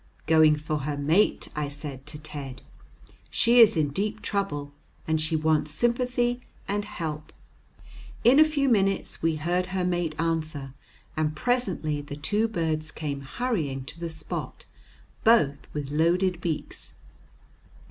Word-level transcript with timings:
"Going 0.25 0.55
for 0.55 0.79
her 0.79 0.97
mate," 0.97 1.49
I 1.55 1.67
said 1.67 2.07
to 2.07 2.17
Ted. 2.17 2.63
"She 3.29 3.59
is 3.59 3.77
in 3.77 3.89
deep 3.89 4.23
trouble, 4.23 4.71
and 5.07 5.21
she 5.21 5.35
wants 5.35 5.69
sympathy 5.69 6.41
and 6.67 6.85
help." 6.85 7.31
In 8.23 8.39
a 8.39 8.43
few 8.43 8.67
minutes 8.67 9.21
we 9.21 9.35
heard 9.35 9.67
her 9.67 9.85
mate 9.85 10.15
answer, 10.17 10.73
and 11.15 11.35
presently 11.35 12.01
the 12.01 12.15
two 12.17 12.47
birds 12.47 12.89
came 12.89 13.21
hurrying 13.21 13.85
to 13.85 13.99
the 13.99 14.09
spot, 14.09 14.65
both 15.23 15.59
with 15.71 15.91
loaded 15.91 16.41
beaks. 16.41 16.95